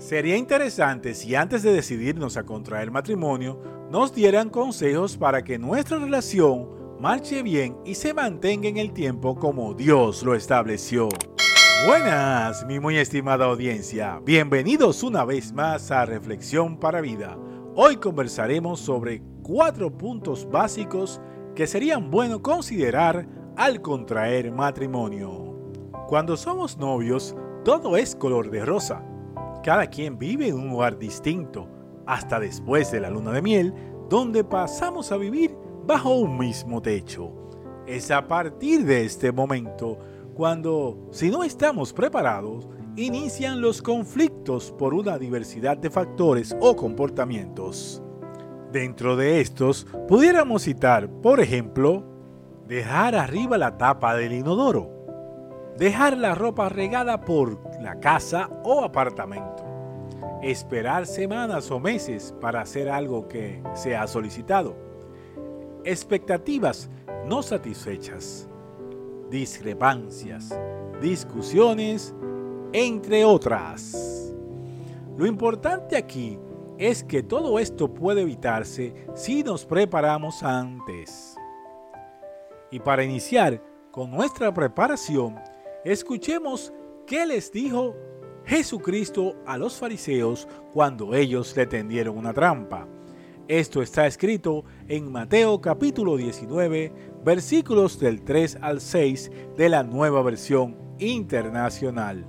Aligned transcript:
Sería 0.00 0.38
interesante 0.38 1.12
si 1.12 1.34
antes 1.34 1.62
de 1.62 1.74
decidirnos 1.74 2.38
a 2.38 2.44
contraer 2.44 2.90
matrimonio, 2.90 3.60
nos 3.90 4.14
dieran 4.14 4.48
consejos 4.48 5.18
para 5.18 5.44
que 5.44 5.58
nuestra 5.58 5.98
relación 5.98 6.70
marche 6.98 7.42
bien 7.42 7.76
y 7.84 7.94
se 7.94 8.14
mantenga 8.14 8.66
en 8.66 8.78
el 8.78 8.94
tiempo 8.94 9.36
como 9.36 9.74
Dios 9.74 10.22
lo 10.22 10.34
estableció. 10.34 11.10
Buenas, 11.86 12.64
mi 12.64 12.80
muy 12.80 12.96
estimada 12.96 13.44
audiencia. 13.44 14.22
Bienvenidos 14.24 15.02
una 15.02 15.26
vez 15.26 15.52
más 15.52 15.90
a 15.90 16.06
Reflexión 16.06 16.78
para 16.78 17.02
Vida. 17.02 17.36
Hoy 17.74 17.96
conversaremos 17.96 18.80
sobre 18.80 19.22
cuatro 19.42 19.90
puntos 19.90 20.48
básicos 20.50 21.20
que 21.54 21.66
serían 21.66 22.10
bueno 22.10 22.40
considerar 22.40 23.28
al 23.54 23.82
contraer 23.82 24.50
matrimonio. 24.50 25.58
Cuando 26.08 26.38
somos 26.38 26.78
novios, 26.78 27.36
todo 27.66 27.98
es 27.98 28.16
color 28.16 28.50
de 28.50 28.64
rosa. 28.64 29.04
Cada 29.62 29.86
quien 29.88 30.18
vive 30.18 30.48
en 30.48 30.58
un 30.58 30.70
lugar 30.70 30.98
distinto, 30.98 31.68
hasta 32.06 32.40
después 32.40 32.90
de 32.90 33.00
la 33.00 33.10
luna 33.10 33.32
de 33.32 33.42
miel, 33.42 33.74
donde 34.08 34.42
pasamos 34.42 35.12
a 35.12 35.16
vivir 35.16 35.54
bajo 35.86 36.14
un 36.14 36.38
mismo 36.38 36.80
techo. 36.80 37.32
Es 37.86 38.10
a 38.10 38.26
partir 38.26 38.84
de 38.84 39.04
este 39.04 39.32
momento 39.32 39.98
cuando, 40.34 41.08
si 41.10 41.30
no 41.30 41.44
estamos 41.44 41.92
preparados, 41.92 42.68
inician 42.96 43.60
los 43.60 43.82
conflictos 43.82 44.72
por 44.78 44.94
una 44.94 45.18
diversidad 45.18 45.76
de 45.76 45.90
factores 45.90 46.56
o 46.60 46.74
comportamientos. 46.74 48.02
Dentro 48.72 49.16
de 49.16 49.40
estos, 49.40 49.86
pudiéramos 50.08 50.62
citar, 50.62 51.08
por 51.20 51.40
ejemplo, 51.40 52.04
dejar 52.66 53.14
arriba 53.14 53.58
la 53.58 53.76
tapa 53.76 54.14
del 54.14 54.32
inodoro, 54.32 54.99
dejar 55.76 56.16
la 56.16 56.34
ropa 56.34 56.68
regada 56.68 57.20
por 57.20 57.58
la 57.80 58.00
casa 58.00 58.50
o 58.64 58.82
apartamento, 58.84 59.64
esperar 60.42 61.06
semanas 61.06 61.70
o 61.70 61.80
meses 61.80 62.34
para 62.40 62.60
hacer 62.60 62.88
algo 62.88 63.28
que 63.28 63.62
se 63.74 63.96
ha 63.96 64.06
solicitado, 64.06 64.76
expectativas 65.84 66.90
no 67.26 67.42
satisfechas, 67.42 68.48
discrepancias, 69.30 70.58
discusiones, 71.00 72.14
entre 72.72 73.24
otras. 73.24 74.34
Lo 75.16 75.26
importante 75.26 75.96
aquí 75.96 76.38
es 76.78 77.04
que 77.04 77.22
todo 77.22 77.58
esto 77.58 77.92
puede 77.92 78.22
evitarse 78.22 78.94
si 79.14 79.42
nos 79.42 79.66
preparamos 79.66 80.42
antes. 80.42 81.36
Y 82.70 82.80
para 82.80 83.04
iniciar 83.04 83.62
con 83.90 84.10
nuestra 84.10 84.52
preparación, 84.54 85.38
escuchemos 85.84 86.72
qué 87.06 87.26
les 87.26 87.50
dijo 87.52 87.96
Jesucristo 88.44 89.36
a 89.46 89.56
los 89.56 89.78
fariseos 89.78 90.48
cuando 90.72 91.14
ellos 91.14 91.56
le 91.56 91.66
tendieron 91.66 92.18
una 92.18 92.32
trampa. 92.32 92.86
Esto 93.48 93.82
está 93.82 94.06
escrito 94.06 94.64
en 94.88 95.10
Mateo 95.10 95.60
capítulo 95.60 96.16
19, 96.16 96.92
versículos 97.24 97.98
del 97.98 98.22
3 98.22 98.58
al 98.60 98.80
6 98.80 99.30
de 99.56 99.68
la 99.68 99.82
nueva 99.82 100.22
versión 100.22 100.76
internacional. 100.98 102.26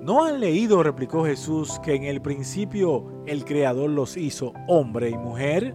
¿No 0.00 0.24
han 0.24 0.40
leído, 0.40 0.82
replicó 0.82 1.26
Jesús, 1.26 1.78
que 1.80 1.94
en 1.94 2.04
el 2.04 2.22
principio 2.22 3.22
el 3.26 3.44
Creador 3.44 3.90
los 3.90 4.16
hizo 4.16 4.54
hombre 4.66 5.10
y 5.10 5.18
mujer? 5.18 5.74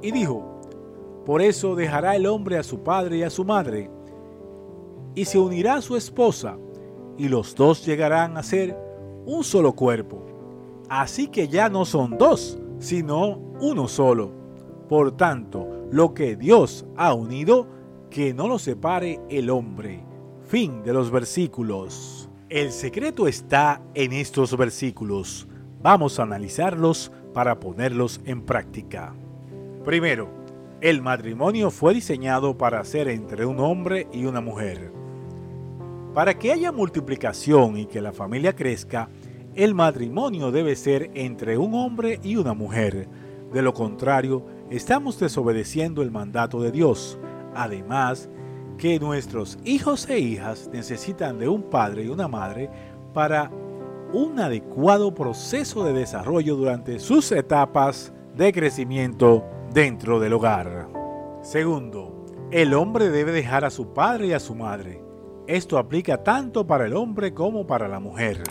Y 0.00 0.12
dijo, 0.12 0.62
por 1.26 1.42
eso 1.42 1.74
dejará 1.74 2.16
el 2.16 2.24
hombre 2.24 2.56
a 2.56 2.62
su 2.62 2.82
padre 2.82 3.18
y 3.18 3.22
a 3.22 3.28
su 3.28 3.44
madre, 3.44 3.90
y 5.18 5.24
se 5.24 5.36
unirá 5.36 5.74
a 5.74 5.82
su 5.82 5.96
esposa, 5.96 6.56
y 7.16 7.28
los 7.28 7.56
dos 7.56 7.84
llegarán 7.84 8.36
a 8.36 8.44
ser 8.44 8.78
un 9.26 9.42
solo 9.42 9.72
cuerpo. 9.74 10.24
Así 10.88 11.26
que 11.26 11.48
ya 11.48 11.68
no 11.68 11.84
son 11.84 12.16
dos, 12.16 12.56
sino 12.78 13.38
uno 13.60 13.88
solo. 13.88 14.30
Por 14.88 15.16
tanto, 15.16 15.66
lo 15.90 16.14
que 16.14 16.36
Dios 16.36 16.86
ha 16.96 17.14
unido, 17.14 17.66
que 18.10 18.32
no 18.32 18.46
lo 18.46 18.60
separe 18.60 19.18
el 19.28 19.50
hombre. 19.50 20.04
Fin 20.46 20.84
de 20.84 20.92
los 20.92 21.10
versículos. 21.10 22.30
El 22.48 22.70
secreto 22.70 23.26
está 23.26 23.82
en 23.94 24.12
estos 24.12 24.56
versículos. 24.56 25.48
Vamos 25.82 26.20
a 26.20 26.22
analizarlos 26.22 27.10
para 27.34 27.58
ponerlos 27.58 28.20
en 28.24 28.42
práctica. 28.42 29.16
Primero, 29.84 30.30
el 30.80 31.02
matrimonio 31.02 31.72
fue 31.72 31.92
diseñado 31.92 32.56
para 32.56 32.84
ser 32.84 33.08
entre 33.08 33.44
un 33.46 33.58
hombre 33.58 34.06
y 34.12 34.26
una 34.26 34.40
mujer. 34.40 34.92
Para 36.18 36.36
que 36.36 36.50
haya 36.50 36.72
multiplicación 36.72 37.76
y 37.76 37.86
que 37.86 38.00
la 38.00 38.12
familia 38.12 38.56
crezca, 38.56 39.08
el 39.54 39.72
matrimonio 39.72 40.50
debe 40.50 40.74
ser 40.74 41.12
entre 41.14 41.56
un 41.56 41.74
hombre 41.74 42.18
y 42.24 42.34
una 42.34 42.54
mujer. 42.54 43.08
De 43.52 43.62
lo 43.62 43.72
contrario, 43.72 44.44
estamos 44.68 45.20
desobedeciendo 45.20 46.02
el 46.02 46.10
mandato 46.10 46.60
de 46.60 46.72
Dios. 46.72 47.20
Además, 47.54 48.28
que 48.78 48.98
nuestros 48.98 49.60
hijos 49.64 50.08
e 50.10 50.18
hijas 50.18 50.68
necesitan 50.72 51.38
de 51.38 51.48
un 51.48 51.62
padre 51.62 52.02
y 52.02 52.08
una 52.08 52.26
madre 52.26 52.68
para 53.14 53.52
un 54.12 54.40
adecuado 54.40 55.14
proceso 55.14 55.84
de 55.84 55.92
desarrollo 55.92 56.56
durante 56.56 56.98
sus 56.98 57.30
etapas 57.30 58.12
de 58.34 58.52
crecimiento 58.52 59.44
dentro 59.72 60.18
del 60.18 60.32
hogar. 60.32 60.88
Segundo, 61.42 62.26
el 62.50 62.74
hombre 62.74 63.08
debe 63.08 63.30
dejar 63.30 63.64
a 63.64 63.70
su 63.70 63.94
padre 63.94 64.26
y 64.26 64.32
a 64.32 64.40
su 64.40 64.56
madre. 64.56 65.06
Esto 65.48 65.78
aplica 65.78 66.22
tanto 66.22 66.66
para 66.66 66.84
el 66.84 66.94
hombre 66.94 67.32
como 67.32 67.66
para 67.66 67.88
la 67.88 68.00
mujer. 68.00 68.42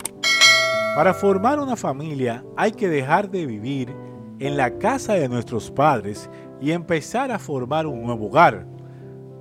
Para 0.96 1.14
formar 1.14 1.60
una 1.60 1.76
familia 1.76 2.44
hay 2.56 2.72
que 2.72 2.88
dejar 2.88 3.30
de 3.30 3.46
vivir 3.46 3.94
en 4.40 4.56
la 4.56 4.78
casa 4.78 5.12
de 5.12 5.28
nuestros 5.28 5.70
padres 5.70 6.28
y 6.60 6.72
empezar 6.72 7.30
a 7.30 7.38
formar 7.38 7.86
un 7.86 8.02
nuevo 8.02 8.26
hogar, 8.26 8.66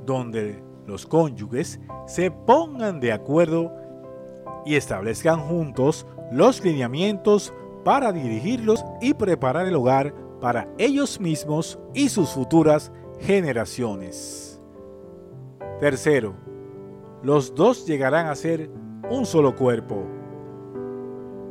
donde 0.05 0.61
los 0.85 1.07
cónyuges 1.07 1.79
se 2.05 2.29
pongan 2.29 2.99
de 2.99 3.11
acuerdo 3.11 3.73
y 4.63 4.75
establezcan 4.75 5.39
juntos 5.39 6.05
los 6.31 6.63
lineamientos 6.63 7.51
para 7.83 8.11
dirigirlos 8.11 8.85
y 9.01 9.15
preparar 9.15 9.65
el 9.65 9.75
hogar 9.77 10.13
para 10.39 10.67
ellos 10.77 11.19
mismos 11.19 11.79
y 11.95 12.09
sus 12.09 12.29
futuras 12.29 12.91
generaciones. 13.19 14.61
Tercero, 15.79 16.35
los 17.23 17.55
dos 17.55 17.85
llegarán 17.85 18.27
a 18.27 18.35
ser 18.35 18.69
un 19.09 19.25
solo 19.25 19.55
cuerpo. 19.55 20.05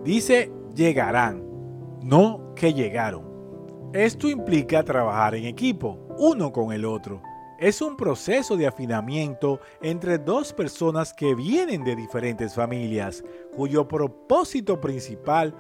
Dice 0.05 0.53
llegarán, 0.75 1.43
no 2.03 2.55
que 2.55 2.73
llegaron. 2.73 3.25
Esto 3.93 4.29
implica 4.29 4.83
trabajar 4.83 5.35
en 5.35 5.45
equipo, 5.45 5.99
uno 6.19 6.53
con 6.53 6.73
el 6.73 6.85
otro. 6.85 7.23
Es 7.59 7.81
un 7.81 7.97
proceso 7.97 8.57
de 8.57 8.67
afinamiento 8.67 9.61
entre 9.81 10.19
dos 10.19 10.53
personas 10.53 11.15
que 11.15 11.35
vienen 11.35 11.83
de 11.85 11.97
diferentes 11.97 12.55
familias, 12.55 13.25
cuyo 13.55 13.89
propósito 13.89 14.79
principal 14.81 15.55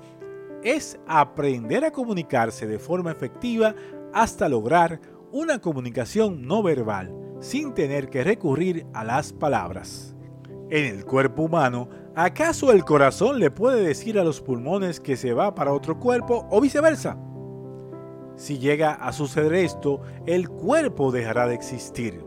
es 0.63 0.99
aprender 1.07 1.85
a 1.85 1.91
comunicarse 1.91 2.67
de 2.67 2.79
forma 2.79 3.13
efectiva 3.13 3.75
hasta 4.13 4.49
lograr 4.49 5.01
una 5.33 5.59
comunicación 5.61 6.43
no 6.43 6.63
verbal, 6.63 7.13
sin 7.41 7.75
tener 7.75 8.09
que 8.09 8.25
recurrir 8.25 8.87
a 8.93 9.05
las 9.05 9.33
palabras. 9.33 10.15
En 10.71 10.85
el 10.85 11.05
cuerpo 11.05 11.43
humano, 11.45 11.89
¿acaso 12.15 12.73
el 12.73 12.85
corazón 12.85 13.39
le 13.39 13.51
puede 13.51 13.83
decir 13.83 14.19
a 14.19 14.25
los 14.25 14.41
pulmones 14.41 14.99
que 14.99 15.17
se 15.17 15.33
va 15.33 15.55
para 15.55 15.73
otro 15.73 16.01
cuerpo 16.01 16.47
o 16.51 16.61
viceversa? 16.61 17.19
Si 18.37 18.59
llega 18.59 18.93
a 18.93 19.13
suceder 19.13 19.55
esto, 19.55 20.01
el 20.27 20.49
cuerpo 20.49 21.13
dejará 21.13 21.47
de 21.47 21.55
existir. 21.55 22.23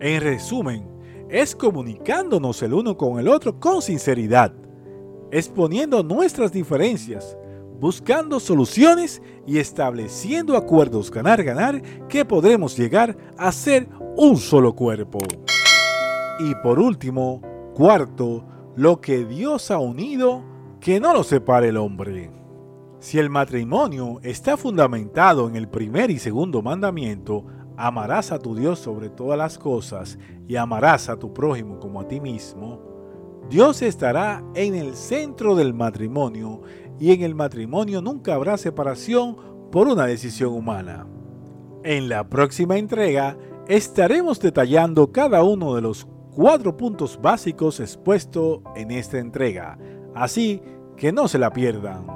En 0.00 0.20
resumen, 0.20 0.86
es 1.28 1.56
comunicándonos 1.56 2.62
el 2.62 2.74
uno 2.74 2.96
con 2.96 3.18
el 3.18 3.28
otro 3.28 3.58
con 3.58 3.82
sinceridad, 3.82 4.52
exponiendo 5.30 6.02
nuestras 6.02 6.52
diferencias, 6.52 7.36
buscando 7.80 8.40
soluciones 8.40 9.22
y 9.46 9.58
estableciendo 9.58 10.56
acuerdos 10.56 11.10
ganar-ganar 11.10 11.82
que 12.08 12.24
podremos 12.24 12.76
llegar 12.76 13.16
a 13.36 13.52
ser 13.52 13.88
un 14.20 14.36
solo 14.36 14.74
cuerpo. 14.74 15.20
Y 16.40 16.52
por 16.56 16.80
último, 16.80 17.40
cuarto, 17.72 18.44
lo 18.74 19.00
que 19.00 19.24
Dios 19.24 19.70
ha 19.70 19.78
unido, 19.78 20.42
que 20.80 20.98
no 20.98 21.12
lo 21.12 21.22
separe 21.22 21.68
el 21.68 21.76
hombre. 21.76 22.32
Si 22.98 23.20
el 23.20 23.30
matrimonio 23.30 24.18
está 24.24 24.56
fundamentado 24.56 25.48
en 25.48 25.54
el 25.54 25.68
primer 25.68 26.10
y 26.10 26.18
segundo 26.18 26.62
mandamiento, 26.62 27.46
amarás 27.76 28.32
a 28.32 28.40
tu 28.40 28.56
Dios 28.56 28.80
sobre 28.80 29.08
todas 29.08 29.38
las 29.38 29.56
cosas 29.56 30.18
y 30.48 30.56
amarás 30.56 31.08
a 31.08 31.16
tu 31.16 31.32
prójimo 31.32 31.78
como 31.78 32.00
a 32.00 32.08
ti 32.08 32.20
mismo, 32.20 32.80
Dios 33.48 33.82
estará 33.82 34.42
en 34.56 34.74
el 34.74 34.96
centro 34.96 35.54
del 35.54 35.74
matrimonio 35.74 36.62
y 36.98 37.12
en 37.12 37.22
el 37.22 37.36
matrimonio 37.36 38.02
nunca 38.02 38.34
habrá 38.34 38.56
separación 38.56 39.36
por 39.70 39.86
una 39.86 40.06
decisión 40.06 40.54
humana. 40.54 41.06
En 41.84 42.08
la 42.08 42.28
próxima 42.28 42.76
entrega 42.76 43.38
estaremos 43.68 44.40
detallando 44.40 45.12
cada 45.12 45.42
uno 45.42 45.74
de 45.74 45.82
los 45.82 46.06
cuatro 46.34 46.76
puntos 46.76 47.20
básicos 47.20 47.80
expuestos 47.80 48.60
en 48.74 48.90
esta 48.90 49.18
entrega, 49.18 49.78
así 50.14 50.62
que 50.96 51.12
no 51.12 51.28
se 51.28 51.38
la 51.38 51.52
pierdan. 51.52 52.06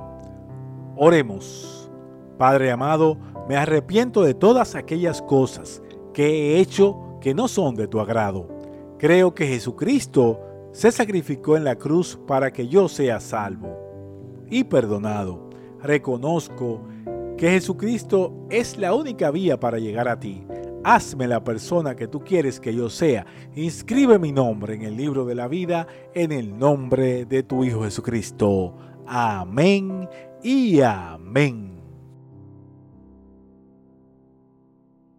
Oremos. 0.96 1.90
Padre 2.38 2.70
amado, 2.70 3.18
me 3.48 3.56
arrepiento 3.56 4.22
de 4.22 4.34
todas 4.34 4.74
aquellas 4.74 5.20
cosas 5.20 5.82
que 6.14 6.56
he 6.56 6.60
hecho 6.60 7.18
que 7.20 7.34
no 7.34 7.48
son 7.48 7.76
de 7.76 7.86
tu 7.86 8.00
agrado. 8.00 8.48
Creo 8.98 9.34
que 9.34 9.46
Jesucristo 9.46 10.40
se 10.72 10.90
sacrificó 10.90 11.56
en 11.56 11.64
la 11.64 11.76
cruz 11.76 12.18
para 12.26 12.50
que 12.50 12.66
yo 12.66 12.88
sea 12.88 13.20
salvo 13.20 13.76
y 14.48 14.64
perdonado. 14.64 15.50
Reconozco 15.82 16.80
que 17.36 17.50
Jesucristo 17.50 18.46
es 18.48 18.78
la 18.78 18.94
única 18.94 19.30
vía 19.30 19.60
para 19.60 19.78
llegar 19.78 20.08
a 20.08 20.18
ti. 20.18 20.44
Hazme 20.84 21.28
la 21.28 21.44
persona 21.44 21.94
que 21.94 22.08
tú 22.08 22.24
quieres 22.24 22.58
que 22.58 22.74
yo 22.74 22.90
sea. 22.90 23.24
Inscribe 23.54 24.18
mi 24.18 24.32
nombre 24.32 24.74
en 24.74 24.82
el 24.82 24.96
libro 24.96 25.24
de 25.24 25.34
la 25.34 25.48
vida 25.48 25.86
en 26.14 26.32
el 26.32 26.58
nombre 26.58 27.24
de 27.24 27.42
tu 27.42 27.64
Hijo 27.64 27.82
Jesucristo. 27.82 28.74
Amén 29.06 30.08
y 30.42 30.80
amén. 30.80 31.81